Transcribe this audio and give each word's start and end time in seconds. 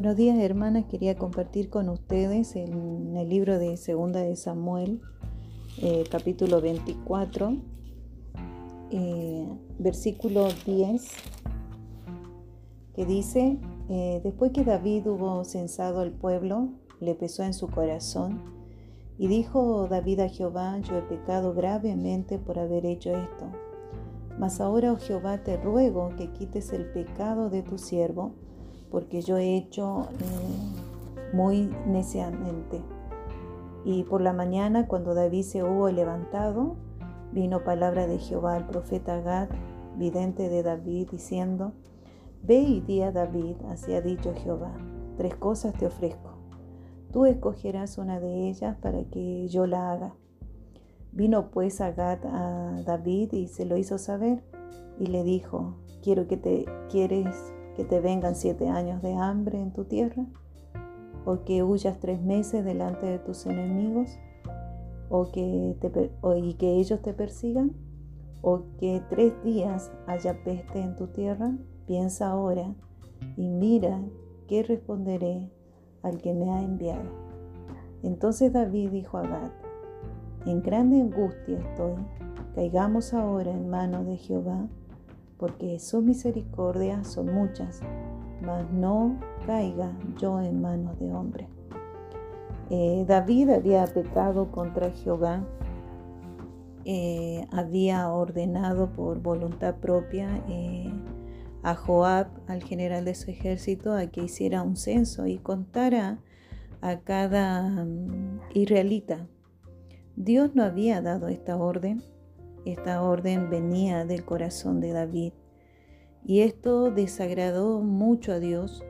Buenos 0.00 0.14
días 0.14 0.38
hermanas, 0.38 0.84
quería 0.84 1.18
compartir 1.18 1.70
con 1.70 1.88
ustedes 1.88 2.54
en 2.54 3.16
el 3.16 3.28
libro 3.28 3.58
de 3.58 3.76
Segunda 3.76 4.20
de 4.20 4.36
Samuel, 4.36 5.00
eh, 5.82 6.04
capítulo 6.08 6.60
24, 6.60 7.56
eh, 8.92 9.48
versículo 9.80 10.46
10, 10.64 11.04
que 12.94 13.06
dice, 13.06 13.58
eh, 13.88 14.20
después 14.22 14.52
que 14.52 14.62
David 14.62 15.08
hubo 15.08 15.44
censado 15.44 15.98
al 15.98 16.12
pueblo, 16.12 16.68
le 17.00 17.16
pesó 17.16 17.42
en 17.42 17.52
su 17.52 17.66
corazón, 17.66 18.40
y 19.18 19.26
dijo 19.26 19.88
David 19.88 20.20
a 20.20 20.28
Jehová, 20.28 20.78
yo 20.78 20.96
he 20.96 21.02
pecado 21.02 21.54
gravemente 21.54 22.38
por 22.38 22.60
haber 22.60 22.86
hecho 22.86 23.10
esto. 23.10 23.50
Mas 24.38 24.60
ahora, 24.60 24.92
oh 24.92 24.96
Jehová, 24.96 25.42
te 25.42 25.56
ruego 25.56 26.10
que 26.16 26.30
quites 26.30 26.72
el 26.72 26.84
pecado 26.92 27.50
de 27.50 27.64
tu 27.64 27.78
siervo, 27.78 28.36
porque 28.90 29.22
yo 29.22 29.36
he 29.36 29.56
hecho 29.56 30.08
eh, 30.20 31.34
muy 31.34 31.70
neciamente. 31.86 32.82
Y 33.84 34.02
por 34.04 34.20
la 34.20 34.32
mañana, 34.32 34.86
cuando 34.86 35.14
David 35.14 35.42
se 35.42 35.62
hubo 35.62 35.90
levantado, 35.90 36.76
vino 37.32 37.64
palabra 37.64 38.06
de 38.06 38.18
Jehová 38.18 38.56
al 38.56 38.66
profeta 38.66 39.20
Gad, 39.20 39.48
vidente 39.96 40.48
de 40.48 40.62
David, 40.62 41.08
diciendo, 41.10 41.72
Ve 42.42 42.60
y 42.60 42.80
di 42.80 43.02
a 43.02 43.12
David, 43.12 43.56
así 43.68 43.94
ha 43.94 44.00
dicho 44.00 44.32
Jehová, 44.34 44.72
tres 45.16 45.34
cosas 45.36 45.74
te 45.74 45.86
ofrezco. 45.86 46.30
Tú 47.12 47.24
escogerás 47.26 47.98
una 47.98 48.20
de 48.20 48.48
ellas 48.48 48.76
para 48.76 49.04
que 49.04 49.48
yo 49.48 49.66
la 49.66 49.92
haga. 49.92 50.14
Vino 51.12 51.50
pues 51.50 51.80
a 51.80 51.90
Gad 51.92 52.18
a 52.26 52.82
David 52.84 53.32
y 53.32 53.48
se 53.48 53.64
lo 53.64 53.76
hizo 53.76 53.98
saber 53.98 54.44
y 54.98 55.06
le 55.06 55.24
dijo, 55.24 55.74
quiero 56.02 56.28
que 56.28 56.36
te 56.36 56.66
quieres 56.90 57.54
que 57.78 57.84
te 57.84 58.00
vengan 58.00 58.34
siete 58.34 58.68
años 58.68 59.02
de 59.02 59.14
hambre 59.14 59.62
en 59.62 59.72
tu 59.72 59.84
tierra, 59.84 60.26
o 61.24 61.44
que 61.44 61.62
huyas 61.62 62.00
tres 62.00 62.20
meses 62.20 62.64
delante 62.64 63.06
de 63.06 63.20
tus 63.20 63.46
enemigos, 63.46 64.18
o 65.08 65.30
que 65.30 65.76
y 66.42 66.54
que 66.54 66.72
ellos 66.72 67.00
te 67.02 67.14
persigan, 67.14 67.76
o 68.42 68.64
que 68.80 69.00
tres 69.08 69.32
días 69.44 69.92
haya 70.08 70.42
peste 70.42 70.80
en 70.80 70.96
tu 70.96 71.06
tierra, 71.06 71.56
piensa 71.86 72.30
ahora 72.30 72.74
y 73.36 73.48
mira 73.48 74.02
qué 74.48 74.64
responderé 74.64 75.48
al 76.02 76.20
que 76.20 76.34
me 76.34 76.50
ha 76.50 76.60
enviado. 76.60 77.12
Entonces 78.02 78.52
David 78.52 78.90
dijo 78.90 79.18
a 79.18 79.22
Gad, 79.22 79.50
en 80.46 80.62
grande 80.62 81.00
angustia 81.00 81.60
estoy, 81.60 81.94
caigamos 82.56 83.14
ahora 83.14 83.52
en 83.52 83.68
manos 83.68 84.04
de 84.04 84.16
Jehová 84.16 84.66
porque 85.38 85.78
sus 85.78 86.02
misericordias 86.02 87.06
son 87.06 87.32
muchas, 87.32 87.80
mas 88.42 88.70
no 88.72 89.18
caiga 89.46 89.92
yo 90.18 90.40
en 90.40 90.60
manos 90.60 90.98
de 90.98 91.12
hombre. 91.12 91.48
Eh, 92.70 93.04
David 93.08 93.50
había 93.50 93.86
pecado 93.86 94.50
contra 94.50 94.90
Jehová, 94.90 95.46
eh, 96.84 97.46
había 97.50 98.08
ordenado 98.12 98.90
por 98.90 99.20
voluntad 99.20 99.76
propia 99.76 100.42
eh, 100.48 100.92
a 101.62 101.74
Joab, 101.74 102.28
al 102.46 102.62
general 102.62 103.04
de 103.04 103.14
su 103.14 103.30
ejército, 103.30 103.94
a 103.94 104.06
que 104.06 104.22
hiciera 104.22 104.62
un 104.62 104.76
censo 104.76 105.26
y 105.26 105.38
contara 105.38 106.18
a 106.80 107.00
cada 107.00 107.84
mm, 107.84 108.40
israelita. 108.54 109.26
Dios 110.16 110.54
no 110.54 110.62
había 110.62 111.00
dado 111.00 111.28
esta 111.28 111.56
orden, 111.56 112.02
esta 112.72 113.02
orden 113.02 113.50
venía 113.50 114.04
del 114.04 114.24
corazón 114.24 114.80
de 114.80 114.92
David. 114.92 115.32
Y 116.24 116.40
esto 116.40 116.90
desagradó 116.90 117.80
mucho 117.80 118.32
a 118.32 118.38
Dios 118.38 118.84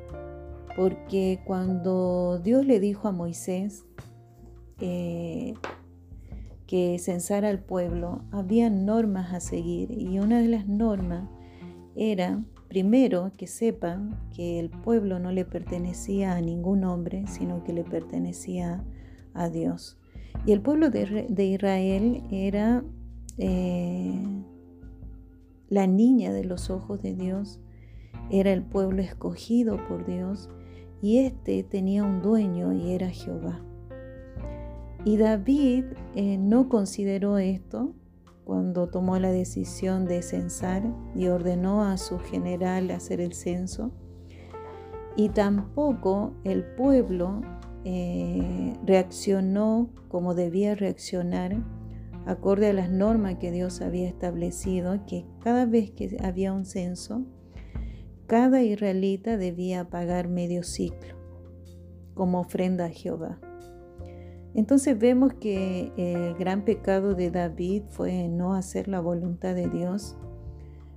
porque 0.76 1.40
cuando 1.44 2.40
Dios 2.42 2.64
le 2.64 2.80
dijo 2.80 3.08
a 3.08 3.12
Moisés 3.12 3.84
eh, 4.80 5.54
que 6.66 6.98
censara 6.98 7.48
al 7.48 7.60
pueblo, 7.60 8.22
había 8.30 8.70
normas 8.70 9.32
a 9.32 9.40
seguir 9.40 9.90
y 9.90 10.18
una 10.18 10.40
de 10.40 10.48
las 10.48 10.68
normas 10.68 11.28
era, 11.96 12.44
primero, 12.68 13.32
que 13.36 13.48
sepan 13.48 14.20
que 14.34 14.60
el 14.60 14.70
pueblo 14.70 15.18
no 15.18 15.32
le 15.32 15.44
pertenecía 15.44 16.34
a 16.34 16.40
ningún 16.40 16.84
hombre, 16.84 17.24
sino 17.26 17.64
que 17.64 17.72
le 17.72 17.82
pertenecía 17.82 18.84
a 19.34 19.48
Dios. 19.48 19.98
Y 20.46 20.52
el 20.52 20.60
pueblo 20.60 20.90
de 20.90 21.44
Israel 21.44 22.22
era 22.30 22.84
eh, 23.38 24.20
la 25.68 25.86
niña 25.86 26.32
de 26.32 26.44
los 26.44 26.70
ojos 26.70 27.02
de 27.02 27.14
Dios, 27.14 27.60
era 28.30 28.52
el 28.52 28.62
pueblo 28.62 29.02
escogido 29.02 29.78
por 29.88 30.06
Dios 30.06 30.50
y 31.00 31.18
éste 31.18 31.62
tenía 31.62 32.04
un 32.04 32.20
dueño 32.20 32.72
y 32.72 32.92
era 32.92 33.08
Jehová. 33.08 33.62
Y 35.04 35.16
David 35.16 35.84
eh, 36.14 36.36
no 36.38 36.68
consideró 36.68 37.38
esto 37.38 37.94
cuando 38.44 38.88
tomó 38.88 39.18
la 39.18 39.30
decisión 39.30 40.06
de 40.06 40.22
censar 40.22 40.82
y 41.14 41.28
ordenó 41.28 41.84
a 41.84 41.96
su 41.98 42.18
general 42.18 42.90
hacer 42.90 43.20
el 43.20 43.32
censo. 43.34 43.92
Y 45.16 45.30
tampoco 45.30 46.32
el 46.44 46.64
pueblo 46.64 47.42
eh, 47.84 48.74
reaccionó 48.84 49.90
como 50.08 50.34
debía 50.34 50.74
reaccionar 50.74 51.56
acorde 52.28 52.68
a 52.68 52.72
las 52.74 52.90
normas 52.90 53.36
que 53.36 53.50
Dios 53.50 53.80
había 53.80 54.06
establecido, 54.06 55.06
que 55.06 55.24
cada 55.40 55.64
vez 55.64 55.90
que 55.90 56.18
había 56.22 56.52
un 56.52 56.66
censo, 56.66 57.24
cada 58.26 58.62
israelita 58.62 59.38
debía 59.38 59.88
pagar 59.88 60.28
medio 60.28 60.62
ciclo 60.62 61.16
como 62.12 62.40
ofrenda 62.40 62.84
a 62.84 62.90
Jehová. 62.90 63.40
Entonces 64.54 64.98
vemos 64.98 65.32
que 65.34 65.90
el 65.96 66.34
gran 66.34 66.66
pecado 66.66 67.14
de 67.14 67.30
David 67.30 67.84
fue 67.88 68.28
no 68.28 68.52
hacer 68.52 68.88
la 68.88 69.00
voluntad 69.00 69.54
de 69.54 69.68
Dios, 69.68 70.14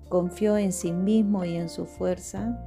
confió 0.09 0.58
en 0.58 0.74
sí 0.74 0.92
mismo 0.92 1.46
y 1.46 1.56
en 1.56 1.69
su 1.69 1.86
fuerza 1.86 2.59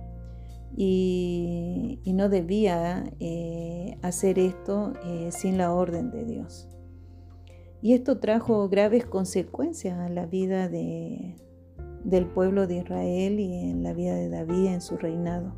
y, 0.74 2.00
no 2.06 2.30
debía 2.30 3.12
eh, 3.20 3.98
hacer 4.00 4.38
esto 4.38 4.94
eh, 5.04 5.28
sin 5.32 5.58
la 5.58 5.74
orden 5.74 6.10
de 6.10 6.24
Dios. 6.24 6.73
Y 7.84 7.92
esto 7.92 8.16
trajo 8.18 8.66
graves 8.70 9.04
consecuencias 9.04 9.98
a 9.98 10.08
la 10.08 10.24
vida 10.24 10.70
de, 10.70 11.36
del 12.02 12.24
pueblo 12.24 12.66
de 12.66 12.78
Israel 12.78 13.38
y 13.38 13.56
en 13.56 13.82
la 13.82 13.92
vida 13.92 14.14
de 14.14 14.30
David 14.30 14.68
en 14.68 14.80
su 14.80 14.96
reinado. 14.96 15.54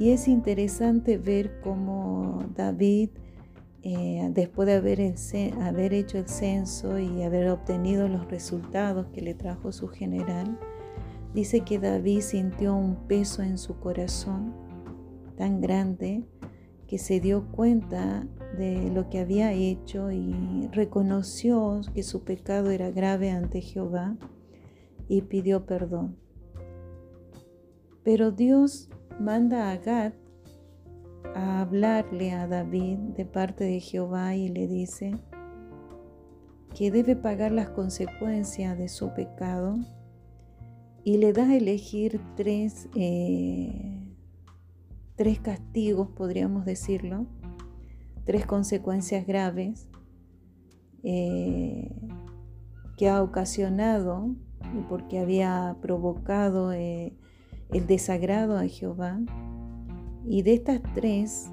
Y 0.00 0.10
es 0.10 0.26
interesante 0.26 1.16
ver 1.16 1.60
cómo 1.60 2.44
David, 2.56 3.10
eh, 3.84 4.28
después 4.32 4.66
de 4.66 4.74
haber, 4.74 5.14
haber 5.62 5.94
hecho 5.94 6.18
el 6.18 6.26
censo 6.26 6.98
y 6.98 7.22
haber 7.22 7.50
obtenido 7.50 8.08
los 8.08 8.28
resultados 8.28 9.06
que 9.12 9.20
le 9.20 9.34
trajo 9.34 9.70
su 9.70 9.86
general, 9.86 10.58
dice 11.32 11.60
que 11.60 11.78
David 11.78 12.22
sintió 12.22 12.74
un 12.74 13.06
peso 13.06 13.44
en 13.44 13.58
su 13.58 13.78
corazón 13.78 14.52
tan 15.36 15.60
grande 15.60 16.24
que 16.88 16.98
se 16.98 17.20
dio 17.20 17.46
cuenta 17.52 18.26
de 18.56 18.90
lo 18.90 19.08
que 19.08 19.20
había 19.20 19.52
hecho 19.52 20.10
y 20.10 20.68
reconoció 20.72 21.80
que 21.94 22.02
su 22.02 22.24
pecado 22.24 22.70
era 22.70 22.90
grave 22.90 23.30
ante 23.30 23.60
Jehová 23.60 24.16
y 25.08 25.22
pidió 25.22 25.66
perdón. 25.66 26.16
Pero 28.02 28.30
Dios 28.30 28.88
manda 29.20 29.70
a 29.70 29.76
Gad 29.76 30.12
a 31.34 31.60
hablarle 31.60 32.32
a 32.32 32.46
David 32.46 32.98
de 33.16 33.26
parte 33.26 33.64
de 33.64 33.80
Jehová 33.80 34.34
y 34.36 34.48
le 34.48 34.66
dice 34.66 35.14
que 36.74 36.90
debe 36.90 37.16
pagar 37.16 37.52
las 37.52 37.70
consecuencias 37.70 38.76
de 38.78 38.88
su 38.88 39.12
pecado 39.14 39.76
y 41.04 41.18
le 41.18 41.32
da 41.32 41.48
a 41.48 41.56
elegir 41.56 42.20
tres 42.36 42.88
eh, 42.94 43.96
tres 45.16 45.40
castigos, 45.40 46.10
podríamos 46.10 46.64
decirlo, 46.64 47.26
tres 48.26 48.44
consecuencias 48.44 49.26
graves 49.26 49.88
eh, 51.04 51.88
que 52.98 53.08
ha 53.08 53.22
ocasionado 53.22 54.34
y 54.76 54.82
porque 54.88 55.20
había 55.20 55.76
provocado 55.80 56.72
eh, 56.72 57.14
el 57.70 57.86
desagrado 57.86 58.58
a 58.58 58.66
Jehová. 58.66 59.20
Y 60.24 60.42
de 60.42 60.54
estas 60.54 60.82
tres, 60.94 61.52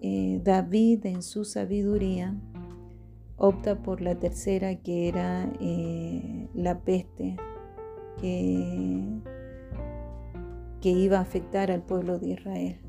eh, 0.00 0.40
David 0.42 1.04
en 1.04 1.22
su 1.22 1.44
sabiduría 1.44 2.34
opta 3.36 3.82
por 3.82 4.00
la 4.00 4.14
tercera 4.14 4.76
que 4.76 5.08
era 5.08 5.52
la 6.54 6.80
peste 6.80 7.36
que, 8.20 9.20
que 10.80 10.88
iba 10.88 11.18
a 11.18 11.22
afectar 11.22 11.70
al 11.70 11.82
pueblo 11.82 12.18
de 12.18 12.30
Israel. 12.30 12.83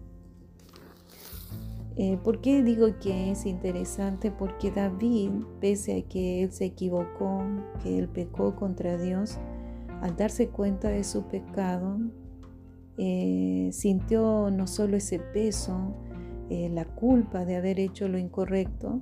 Eh, 1.97 2.17
¿Por 2.21 2.41
qué 2.41 2.61
digo 2.61 2.87
que 2.99 3.31
es 3.31 3.45
interesante? 3.45 4.29
Porque 4.29 4.69
David, 4.69 5.31
pese 5.61 5.99
a 5.99 6.01
que 6.01 6.43
él 6.43 6.51
se 6.51 6.65
equivocó, 6.65 7.41
que 7.81 7.97
él 7.97 8.09
pecó 8.09 8.55
contra 8.55 8.97
Dios, 8.97 9.37
al 10.01 10.17
darse 10.17 10.49
cuenta 10.49 10.89
de 10.89 11.05
su 11.05 11.23
pecado, 11.27 11.97
eh, 12.97 13.69
sintió 13.71 14.51
no 14.51 14.67
solo 14.67 14.97
ese 14.97 15.19
peso, 15.19 15.95
eh, 16.49 16.69
la 16.69 16.83
culpa 16.83 17.45
de 17.45 17.55
haber 17.55 17.79
hecho 17.79 18.09
lo 18.09 18.17
incorrecto, 18.17 19.01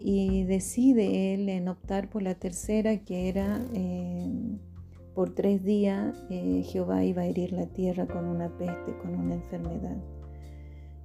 y 0.00 0.42
decide 0.42 1.34
él 1.34 1.48
en 1.48 1.68
optar 1.68 2.10
por 2.10 2.22
la 2.22 2.34
tercera, 2.34 3.04
que 3.04 3.28
era 3.28 3.64
por 5.14 5.32
tres 5.32 5.62
días 5.62 6.26
Jehová 6.28 7.04
iba 7.04 7.22
a 7.22 7.26
herir 7.26 7.52
la 7.52 7.66
tierra 7.66 8.08
con 8.08 8.24
una 8.24 8.48
peste, 8.58 8.96
con 9.00 9.14
una 9.14 9.34
enfermedad. 9.34 9.96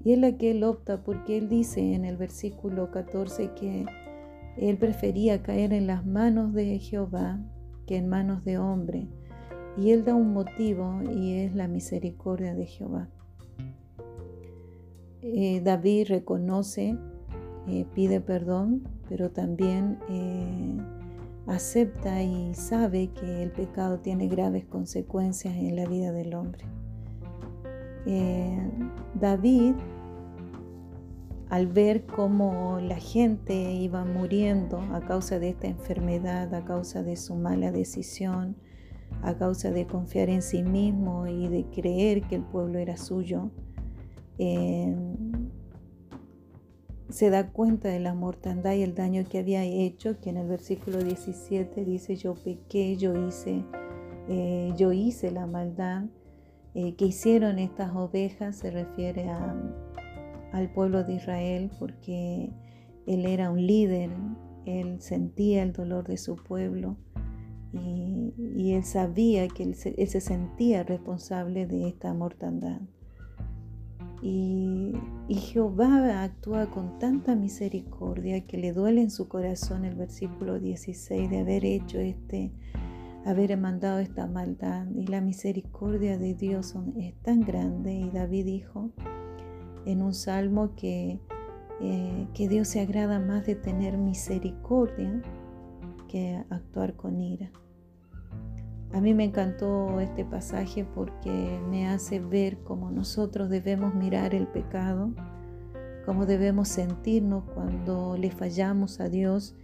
Y 0.07 0.13
es 0.13 0.19
la 0.19 0.37
que 0.37 0.51
él 0.51 0.63
opta 0.63 1.03
porque 1.03 1.37
él 1.37 1.49
dice 1.49 1.93
en 1.93 2.05
el 2.05 2.15
versículo 2.15 2.91
14 2.91 3.51
que 3.55 3.85
él 4.55 4.77
prefería 4.77 5.43
caer 5.43 5.73
en 5.73 5.85
las 5.85 6.05
manos 6.05 6.53
de 6.53 6.79
Jehová 6.79 7.41
que 7.85 7.97
en 7.97 8.07
manos 8.07 8.45
de 8.45 8.57
hombre. 8.57 9.09
Y 9.75 9.91
él 9.91 10.05
da 10.05 10.15
un 10.15 10.31
motivo 10.31 11.01
y 11.13 11.33
es 11.33 11.53
la 11.53 11.67
misericordia 11.67 12.55
de 12.55 12.65
Jehová. 12.67 13.09
Eh, 15.23 15.59
David 15.61 16.07
reconoce, 16.07 16.97
eh, 17.67 17.85
pide 17.93 18.21
perdón, 18.21 18.87
pero 19.09 19.31
también 19.31 19.99
eh, 20.07 20.77
acepta 21.47 22.23
y 22.23 22.53
sabe 22.53 23.09
que 23.09 23.43
el 23.43 23.51
pecado 23.51 23.99
tiene 23.99 24.29
graves 24.29 24.63
consecuencias 24.63 25.53
en 25.57 25.75
la 25.75 25.85
vida 25.85 26.13
del 26.13 26.33
hombre. 26.33 26.63
David 29.19 29.73
al 31.49 31.67
ver 31.67 32.05
cómo 32.05 32.79
la 32.81 32.97
gente 32.97 33.73
iba 33.73 34.03
muriendo 34.03 34.79
a 34.93 35.01
causa 35.01 35.39
de 35.39 35.49
esta 35.49 35.67
enfermedad, 35.67 36.53
a 36.53 36.65
causa 36.65 37.03
de 37.03 37.15
su 37.15 37.35
mala 37.35 37.71
decisión, 37.71 38.57
a 39.21 39.37
causa 39.37 39.71
de 39.71 39.87
confiar 39.87 40.29
en 40.29 40.41
sí 40.41 40.63
mismo 40.63 41.27
y 41.27 41.47
de 41.47 41.65
creer 41.65 42.23
que 42.23 42.35
el 42.35 42.43
pueblo 42.43 42.79
era 42.79 42.97
suyo, 42.97 43.49
eh, 44.37 44.95
se 47.09 47.29
da 47.29 47.51
cuenta 47.51 47.87
de 47.87 47.99
la 47.99 48.13
mortandad 48.13 48.73
y 48.73 48.83
el 48.83 48.93
daño 48.93 49.23
que 49.29 49.39
había 49.39 49.63
hecho, 49.63 50.19
que 50.19 50.29
en 50.29 50.37
el 50.37 50.47
versículo 50.47 50.97
17 50.99 51.85
dice, 51.85 52.17
yo 52.17 52.35
pequé, 52.35 52.97
yo 52.97 53.27
hice, 53.27 53.63
eh, 54.27 54.73
yo 54.75 54.91
hice 54.91 55.31
la 55.31 55.47
maldad 55.47 56.03
eh, 56.75 56.95
que 56.95 57.05
hicieron 57.05 57.59
estas 57.59 57.95
ovejas, 57.95 58.57
se 58.57 58.71
refiere 58.71 59.29
a 59.29 59.55
al 60.51 60.71
pueblo 60.71 61.03
de 61.03 61.15
Israel 61.15 61.71
porque 61.79 62.51
él 63.05 63.25
era 63.25 63.51
un 63.51 63.65
líder, 63.65 64.11
él 64.65 65.01
sentía 65.01 65.63
el 65.63 65.73
dolor 65.73 66.07
de 66.07 66.17
su 66.17 66.35
pueblo 66.35 66.97
y, 67.73 68.73
él 68.73 68.83
sabía 68.83 69.47
que 69.47 69.63
él 69.63 69.75
se, 69.75 70.21
sentía 70.21 70.83
responsable 70.83 71.67
de 71.67 71.87
esta 71.87 72.13
mortandad. 72.13 72.81
Y, 74.21 74.93
y, 75.27 75.35
Jehová 75.35 76.23
actúa 76.23 76.69
con 76.71 76.97
tanta 76.99 77.35
misericordia 77.35 78.45
que 78.45 78.57
le 78.57 78.73
duele 78.73 79.01
en 79.01 79.11
su 79.11 79.27
corazón 79.27 79.85
el 79.85 79.95
versículo 79.95 80.59
16 80.59 81.29
de 81.29 81.39
haber 81.39 81.65
hecho 81.65 81.99
este, 81.99 82.51
haber 83.25 83.55
mandado 83.57 83.99
esta 83.99 84.27
maldad. 84.27 84.87
Y 84.95 85.05
la 85.07 85.21
misericordia 85.21 86.17
de 86.17 86.33
Dios 86.33 86.75
es 86.97 87.13
tan 87.21 87.41
grande. 87.41 87.93
Y 87.93 88.09
David 88.09 88.45
dijo, 88.45 88.91
en 89.87 90.01
un 90.01 90.13
salmo 90.13 90.75
que, 90.75 91.19
eh, 91.81 92.27
que 92.33 92.49
Dios 92.49 92.67
se 92.67 92.81
agrada 92.81 93.19
más 93.19 93.45
de 93.45 93.55
tener 93.55 93.97
misericordia 93.97 95.21
que 96.09 96.43
actuar 96.49 96.95
con 96.95 97.21
ira. 97.21 97.49
A 98.93 98.99
mí 98.99 99.13
me 99.13 99.23
encantó 99.23 99.99
este 100.01 100.25
pasaje 100.25 100.85
porque 100.85 101.59
me 101.69 101.87
hace 101.87 102.19
ver 102.19 102.57
cómo 102.63 102.91
nosotros 102.91 103.49
debemos 103.49 103.95
mirar 103.95 104.35
el 104.35 104.47
pecado, 104.47 105.13
cómo 106.05 106.25
debemos 106.25 106.67
sentirnos 106.67 107.45
cuando 107.53 108.17
le 108.17 108.31
fallamos 108.31 108.99
a 108.99 109.07
Dios 109.07 109.55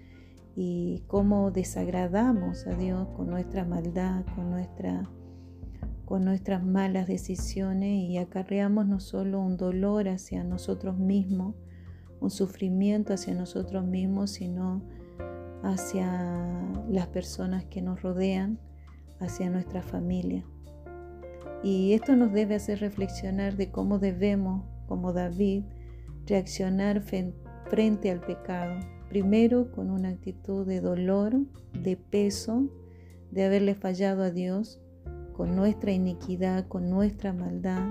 y 0.55 1.03
cómo 1.07 1.51
desagradamos 1.51 2.65
a 2.65 2.75
Dios 2.75 3.07
con 3.17 3.29
nuestra 3.29 3.65
maldad, 3.65 4.23
con 4.35 4.51
nuestra 4.51 5.03
con 6.05 6.25
nuestras 6.25 6.63
malas 6.63 7.07
decisiones 7.07 8.09
y 8.09 8.17
acarreamos 8.17 8.85
no 8.87 8.99
solo 8.99 9.39
un 9.39 9.57
dolor 9.57 10.09
hacia 10.09 10.43
nosotros 10.43 10.97
mismos, 10.97 11.55
un 12.19 12.29
sufrimiento 12.29 13.13
hacia 13.13 13.33
nosotros 13.33 13.85
mismos, 13.85 14.31
sino 14.31 14.81
hacia 15.63 16.51
las 16.89 17.07
personas 17.07 17.65
que 17.65 17.81
nos 17.81 18.01
rodean, 18.01 18.59
hacia 19.19 19.49
nuestra 19.49 19.81
familia. 19.81 20.45
Y 21.63 21.93
esto 21.93 22.15
nos 22.17 22.33
debe 22.33 22.55
hacer 22.55 22.79
reflexionar 22.79 23.55
de 23.55 23.71
cómo 23.71 23.97
debemos, 23.97 24.65
como 24.87 25.13
David, 25.13 25.63
reaccionar 26.25 27.01
frente 27.01 28.11
al 28.11 28.19
pecado. 28.19 28.79
Primero 29.07 29.71
con 29.71 29.89
una 29.89 30.09
actitud 30.09 30.67
de 30.67 30.81
dolor, 30.81 31.39
de 31.71 31.95
peso, 31.95 32.69
de 33.31 33.45
haberle 33.45 33.75
fallado 33.75 34.23
a 34.23 34.31
Dios, 34.31 34.82
con 35.33 35.55
nuestra 35.55 35.91
iniquidad, 35.91 36.67
con 36.67 36.89
nuestra 36.89 37.33
maldad, 37.33 37.89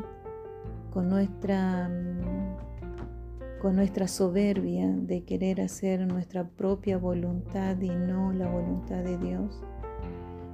con 0.93 1.09
nuestra, 1.09 1.89
mm, 1.89 3.61
con 3.61 3.77
nuestra 3.77 4.09
soberbia 4.09 4.89
de 4.89 5.25
querer 5.25 5.61
hacer 5.61 6.07
nuestra 6.07 6.49
propia 6.49 6.99
voluntad 6.99 7.81
y 7.81 7.91
no 7.91 8.33
la 8.33 8.49
voluntad 8.49 9.03
de 9.03 9.19
Dios. 9.19 9.61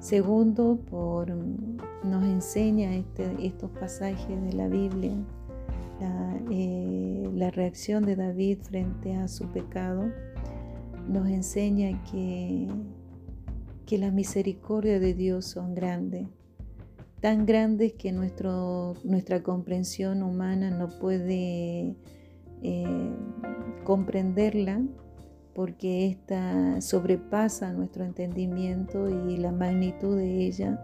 Segundo, 0.01 0.79
por, 0.91 1.35
mm, 1.35 1.77
nos 2.05 2.25
enseña 2.25 2.95
este, 2.95 3.47
estos 3.47 3.71
pasajes 3.71 4.43
de 4.43 4.53
la 4.53 4.69
Biblia, 4.69 5.15
la, 6.01 6.41
eh, 6.51 7.31
la 7.35 7.51
reacción 7.51 8.05
de 8.05 8.17
David 8.17 8.59
frente 8.63 9.17
a 9.17 9.29
su 9.29 9.49
pecado, 9.49 10.11
nos 11.09 11.29
enseña 11.29 12.03
que, 12.05 12.69
que 13.87 13.99
la 13.99 14.11
misericordia 14.11 15.01
de 15.01 15.15
Dios 15.15 15.47
son 15.47 15.75
grandes 15.75 16.29
tan 17.21 17.47
grandes 17.47 17.95
que 17.95 18.13
nuestro, 18.13 18.95
nuestra 19.05 19.43
comprensión 19.43 20.23
humana 20.23 20.71
no 20.71 20.89
puede 20.89 21.97
eh, 22.63 23.15
comprenderla 23.85 24.83
porque 25.55 26.07
esta 26.07 26.81
sobrepasa 26.81 27.73
nuestro 27.73 28.05
entendimiento 28.05 29.09
y 29.29 29.37
la 29.37 29.51
magnitud 29.51 30.17
de 30.17 30.47
ella. 30.47 30.81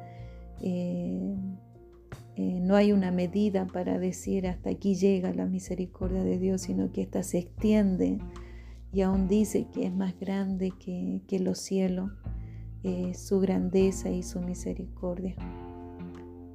Eh, 0.61 1.37
eh, 2.37 2.59
no 2.61 2.75
hay 2.75 2.91
una 2.91 3.13
medida 3.13 3.67
para 3.67 4.01
decir 4.01 4.49
hasta 4.49 4.71
aquí 4.71 4.97
llega 4.97 5.33
la 5.33 5.47
misericordia 5.47 6.25
de 6.25 6.39
Dios, 6.41 6.63
sino 6.63 6.91
que 6.91 7.03
ésta 7.03 7.23
se 7.23 7.39
extiende 7.39 8.19
y 8.93 9.03
aún 9.03 9.29
dice 9.29 9.69
que 9.73 9.87
es 9.87 9.95
más 9.95 10.19
grande 10.19 10.73
que, 10.73 11.23
que 11.29 11.39
los 11.39 11.59
cielos, 11.59 12.11
su 13.15 13.41
grandeza 13.41 14.11
y 14.11 14.23
su 14.23 14.41
misericordia. 14.41 15.37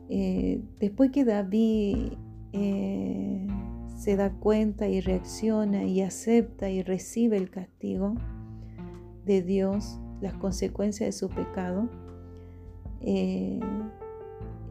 Eh, 0.10 0.62
después 0.80 1.12
que 1.12 1.24
David 1.24 2.14
eh, 2.52 3.48
se 3.96 4.16
da 4.16 4.32
cuenta 4.32 4.88
y 4.88 5.02
reacciona 5.02 5.84
y 5.84 6.02
acepta 6.02 6.70
y 6.70 6.82
recibe 6.82 7.38
el 7.38 7.50
castigo 7.50 8.16
de 9.26 9.42
Dios, 9.42 10.00
las 10.22 10.34
consecuencias 10.34 11.08
de 11.08 11.12
su 11.12 11.30
pecado, 11.30 11.90
eh, 13.02 13.60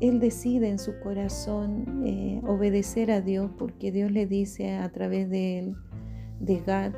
él 0.00 0.20
decide 0.20 0.68
en 0.68 0.78
su 0.78 0.98
corazón 1.00 2.04
obedecer 2.46 3.10
a 3.10 3.20
Dios 3.20 3.50
porque 3.58 3.90
Dios 3.90 4.12
le 4.12 4.26
dice 4.26 4.76
a 4.76 4.90
través 4.92 5.28
de 5.28 5.74
de 6.40 6.60
Gad, 6.60 6.92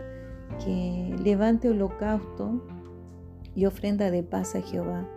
que 0.65 1.15
levante 1.23 1.69
holocausto 1.69 2.63
y 3.55 3.67
ofrenda 3.67 4.11
de 4.11 4.23
paz 4.23 4.55
a 4.55 4.63
Jehová. 4.63 5.09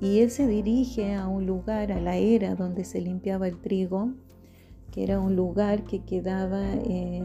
Y 0.00 0.18
él 0.18 0.30
se 0.30 0.46
dirige 0.46 1.14
a 1.14 1.26
un 1.26 1.46
lugar, 1.46 1.90
a 1.90 2.00
la 2.00 2.16
era 2.16 2.54
donde 2.54 2.84
se 2.84 3.00
limpiaba 3.00 3.48
el 3.48 3.58
trigo, 3.58 4.12
que 4.92 5.02
era 5.02 5.20
un 5.20 5.36
lugar 5.36 5.84
que 5.84 6.00
quedaba, 6.00 6.62
eh, 6.74 7.22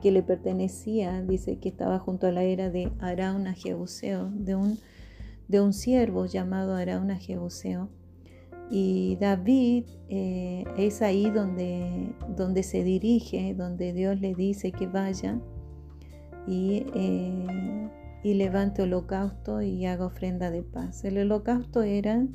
que 0.00 0.12
le 0.12 0.22
pertenecía, 0.22 1.22
dice 1.22 1.58
que 1.58 1.68
estaba 1.68 1.98
junto 1.98 2.26
a 2.26 2.32
la 2.32 2.44
era 2.44 2.70
de 2.70 2.92
Arauna 3.00 3.54
Jebuseo, 3.54 4.30
de 4.32 4.54
un, 4.54 4.78
de 5.48 5.60
un 5.60 5.72
siervo 5.72 6.26
llamado 6.26 6.74
Arauna 6.74 7.16
Jebuseo. 7.16 7.88
Y 8.70 9.16
David 9.20 9.86
eh, 10.08 10.64
es 10.78 11.02
ahí 11.02 11.28
donde, 11.30 12.14
donde 12.36 12.62
se 12.62 12.84
dirige, 12.84 13.52
donde 13.54 13.92
Dios 13.92 14.20
le 14.20 14.34
dice 14.34 14.70
que 14.70 14.86
vaya. 14.86 15.40
Y 16.46 16.86
eh, 16.94 17.88
y 18.22 18.34
levante 18.34 18.82
holocausto 18.82 19.62
y 19.62 19.86
haga 19.86 20.06
ofrenda 20.06 20.50
de 20.50 20.62
paz. 20.62 21.04
El 21.04 21.18
holocausto 21.18 21.82
era 21.82 22.26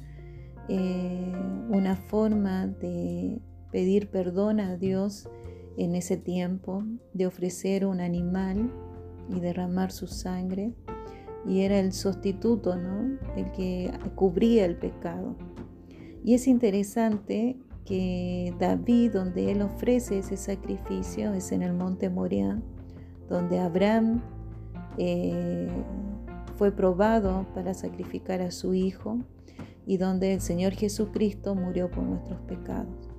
eh, 0.68 1.34
una 1.70 1.96
forma 1.96 2.68
de 2.68 3.40
pedir 3.72 4.10
perdón 4.10 4.60
a 4.60 4.78
Dios 4.78 5.30
en 5.78 5.96
ese 5.96 6.18
tiempo, 6.18 6.84
de 7.14 7.28
ofrecer 7.28 7.86
un 7.86 8.00
animal 8.00 8.72
y 9.30 9.40
derramar 9.40 9.92
su 9.92 10.08
sangre. 10.08 10.74
Y 11.48 11.62
era 11.62 11.80
el 11.80 11.94
sustituto, 11.94 12.76
¿no? 12.76 13.20
El 13.36 13.52
que 13.52 13.92
cubría 14.16 14.66
el 14.66 14.78
pecado. 14.78 15.36
Y 16.24 16.34
es 16.34 16.48
interesante 16.48 17.60
que 17.86 18.56
David, 18.60 19.12
donde 19.12 19.52
él 19.52 19.62
ofrece 19.62 20.18
ese 20.18 20.38
sacrificio, 20.38 21.34
es 21.36 21.52
en 21.52 21.62
el 21.62 21.74
monte 21.74 22.10
Moriah, 22.10 22.60
donde 23.30 23.60
Abraham 23.60 24.24
eh, 24.98 25.68
fue 26.58 26.72
probado 26.72 27.46
para 27.54 27.74
sacrificar 27.74 28.42
a 28.42 28.52
su 28.52 28.74
hijo 28.74 29.20
y 29.86 29.98
donde 29.98 30.34
el 30.34 30.42
Señor 30.42 30.74
Jesucristo 30.74 31.56
murió 31.56 31.92
por 31.92 32.04
nuestros 32.04 32.40
pecados. 32.42 33.10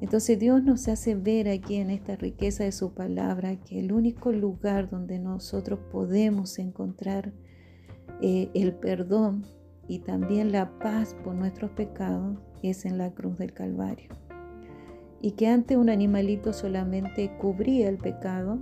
Entonces 0.00 0.38
Dios 0.38 0.62
nos 0.62 0.88
hace 0.88 1.14
ver 1.14 1.48
aquí 1.48 1.76
en 1.76 1.90
esta 1.90 2.16
riqueza 2.16 2.64
de 2.64 2.72
su 2.72 2.92
palabra 2.92 3.56
que 3.56 3.80
el 3.80 3.92
único 3.92 4.30
lugar 4.30 4.90
donde 4.90 5.18
nosotros 5.18 5.80
podemos 5.90 6.58
encontrar 6.58 7.32
eh, 8.20 8.50
el 8.54 8.74
perdón 8.74 9.46
y 9.88 10.00
también 10.00 10.52
la 10.52 10.78
paz 10.78 11.16
por 11.24 11.34
nuestros 11.34 11.70
pecados 11.70 12.38
es 12.62 12.84
en 12.84 12.98
la 12.98 13.12
cruz 13.12 13.38
del 13.38 13.52
Calvario. 13.52 14.10
Y 15.22 15.32
que 15.32 15.48
antes 15.48 15.76
un 15.78 15.88
animalito 15.88 16.52
solamente 16.52 17.36
cubría 17.38 17.88
el 17.88 17.96
pecado, 17.96 18.58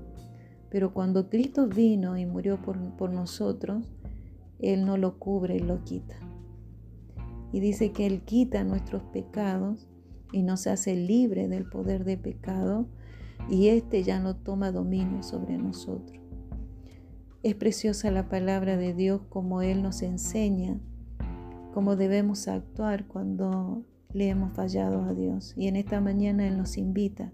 pero 0.75 0.93
cuando 0.93 1.31
Cristo 1.31 1.69
vino 1.69 2.19
y 2.19 2.26
murió 2.26 2.61
por, 2.61 2.76
por 2.97 3.12
nosotros, 3.12 3.88
Él 4.59 4.85
no 4.85 4.97
lo 4.97 5.21
cubre 5.21 5.54
y 5.54 5.61
lo 5.61 5.85
quita. 5.85 6.16
Y 7.52 7.61
dice 7.61 7.93
que 7.93 8.07
Él 8.07 8.23
quita 8.23 8.64
nuestros 8.64 9.04
pecados 9.04 9.87
y 10.33 10.43
nos 10.43 10.66
hace 10.66 10.97
libre 10.97 11.47
del 11.47 11.64
poder 11.64 12.02
de 12.04 12.16
pecado 12.16 12.88
y 13.49 13.69
éste 13.69 14.02
ya 14.02 14.19
no 14.19 14.35
toma 14.35 14.73
dominio 14.73 15.23
sobre 15.23 15.59
nosotros. 15.59 16.21
Es 17.45 17.54
preciosa 17.54 18.11
la 18.11 18.28
palabra 18.28 18.76
de 18.76 18.95
Dios 18.95 19.21
como 19.28 19.62
Él 19.62 19.81
nos 19.81 20.02
enseña 20.02 20.81
cómo 21.73 21.95
debemos 21.95 22.49
actuar 22.49 23.07
cuando 23.07 23.85
le 24.12 24.28
hemos 24.28 24.52
fallado 24.54 25.04
a 25.04 25.14
Dios. 25.14 25.54
Y 25.57 25.69
en 25.69 25.76
esta 25.76 26.00
mañana 26.00 26.49
Él 26.49 26.59
nos 26.59 26.78
invita 26.78 27.31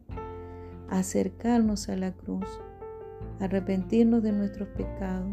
a 0.91 0.99
acercarnos 0.99 1.89
a 1.89 1.97
la 1.97 2.13
cruz, 2.13 2.45
arrepentirnos 3.41 4.23
de 4.23 4.33
nuestros 4.33 4.69
pecados, 4.69 5.33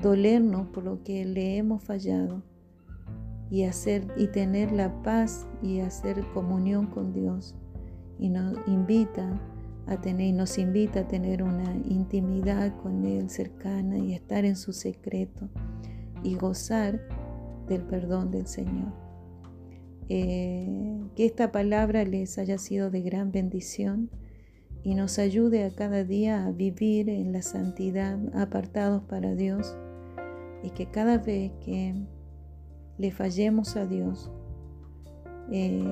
dolernos 0.00 0.68
por 0.68 0.84
lo 0.84 1.02
que 1.02 1.24
le 1.24 1.56
hemos 1.56 1.82
fallado 1.82 2.42
y 3.50 3.64
hacer 3.64 4.06
y 4.16 4.28
tener 4.28 4.72
la 4.72 5.02
paz 5.02 5.46
y 5.62 5.80
hacer 5.80 6.24
comunión 6.32 6.86
con 6.86 7.12
Dios 7.12 7.54
y 8.18 8.28
nos 8.28 8.56
invita 8.66 9.40
a 9.86 10.00
tener 10.00 10.28
y 10.28 10.32
nos 10.32 10.58
invita 10.58 11.00
a 11.00 11.08
tener 11.08 11.42
una 11.42 11.74
intimidad 11.84 12.74
con 12.82 13.04
él 13.04 13.28
cercana 13.28 13.98
y 13.98 14.14
estar 14.14 14.44
en 14.44 14.56
su 14.56 14.72
secreto 14.72 15.48
y 16.22 16.36
gozar 16.36 17.00
del 17.68 17.82
perdón 17.82 18.30
del 18.30 18.46
Señor. 18.46 18.92
Eh, 20.08 21.00
que 21.16 21.24
esta 21.24 21.50
palabra 21.52 22.04
les 22.04 22.38
haya 22.38 22.58
sido 22.58 22.90
de 22.90 23.00
gran 23.02 23.32
bendición 23.32 24.10
y 24.84 24.94
nos 24.94 25.18
ayude 25.18 25.64
a 25.64 25.70
cada 25.70 26.04
día 26.04 26.44
a 26.44 26.52
vivir 26.52 27.08
en 27.08 27.32
la 27.32 27.40
santidad, 27.40 28.18
apartados 28.34 29.02
para 29.04 29.34
Dios, 29.34 29.74
y 30.62 30.70
que 30.70 30.90
cada 30.90 31.16
vez 31.16 31.52
que 31.64 31.94
le 32.98 33.10
fallemos 33.10 33.76
a 33.76 33.86
Dios, 33.86 34.30
eh, 35.50 35.82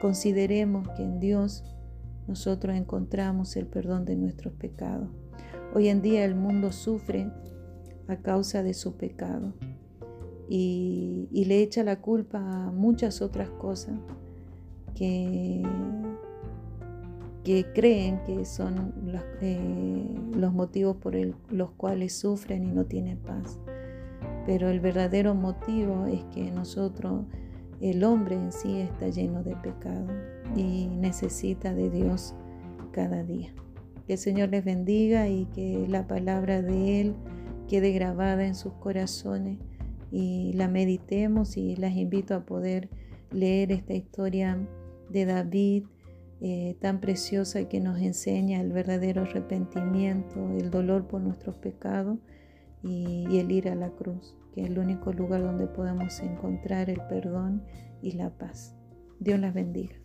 consideremos 0.00 0.88
que 0.96 1.02
en 1.02 1.20
Dios 1.20 1.62
nosotros 2.26 2.74
encontramos 2.74 3.54
el 3.56 3.66
perdón 3.66 4.06
de 4.06 4.16
nuestros 4.16 4.54
pecados. 4.54 5.10
Hoy 5.74 5.88
en 5.88 6.00
día 6.00 6.24
el 6.24 6.34
mundo 6.34 6.72
sufre 6.72 7.30
a 8.08 8.16
causa 8.16 8.62
de 8.62 8.72
su 8.72 8.96
pecado 8.96 9.52
y, 10.48 11.28
le 11.32 11.62
echa 11.62 11.84
la 11.84 12.00
culpa 12.00 12.38
a 12.38 12.70
muchas 12.70 13.20
otras 13.20 13.50
cosas 13.50 13.94
que, 14.94 15.62
que 17.44 17.66
creen 17.74 18.22
que 18.24 18.44
son 18.44 18.92
los, 19.04 19.22
eh, 19.40 20.06
los 20.34 20.52
motivos 20.52 20.96
por 20.96 21.14
los 21.50 21.70
cuales 21.72 22.16
sufren 22.16 22.64
y 22.64 22.70
no 22.70 22.84
tienen 22.84 23.18
paz 23.18 23.58
pero 24.46 24.70
el 24.70 24.80
verdadero 24.80 25.34
motivo 25.34 26.06
es 26.06 26.24
que 26.34 26.50
nosotros, 26.50 27.24
el 27.80 28.04
hombre 28.04 28.36
en 28.36 28.52
sí 28.52 28.78
está 28.78 29.08
lleno 29.08 29.42
de 29.42 29.56
pecado 29.56 30.06
y 30.56 30.86
necesita 30.86 31.74
de 31.74 31.90
Dios 31.90 32.34
cada 32.92 33.22
día. 33.22 33.52
Que 34.06 34.14
el 34.14 34.18
Señor 34.18 34.48
les 34.50 34.64
bendiga 34.64 35.28
y 35.28 35.46
que 35.46 35.86
la 35.88 36.06
palabra 36.06 36.60
de 36.60 37.00
Él 37.00 37.14
quede 37.68 37.92
grabada 37.92 38.44
en 38.44 38.54
sus 38.54 38.72
corazones 38.74 39.58
y 40.10 40.52
la 40.54 40.68
meditemos 40.68 41.56
y 41.56 41.76
las 41.76 41.94
invito 41.94 42.34
a 42.34 42.44
poder 42.44 42.88
leer 43.30 43.72
esta 43.72 43.94
historia 43.94 44.58
de 45.08 45.24
David 45.24 45.84
eh, 46.44 46.76
tan 46.80 46.98
preciosa 47.00 47.68
que 47.68 47.78
nos 47.78 48.00
enseña 48.00 48.60
el 48.60 48.72
verdadero 48.72 49.22
arrepentimiento, 49.22 50.50
el 50.58 50.72
dolor 50.72 51.06
por 51.06 51.20
nuestros 51.20 51.54
pecados 51.54 52.18
y, 52.82 53.38
el 53.38 53.52
ir 53.52 53.68
a 53.68 53.76
la 53.76 53.90
cruz, 53.90 54.34
que 54.52 54.62
es 54.62 54.66
el 54.66 54.80
único 54.80 55.12
lugar 55.12 55.40
donde 55.40 55.68
podemos 55.68 56.18
encontrar 56.18 56.90
el 56.90 57.00
perdón 57.08 57.62
y 58.02 58.12
la 58.12 58.30
paz. 58.30 58.74
Dios 59.20 59.38
las 59.38 59.54
bendiga. 59.54 60.01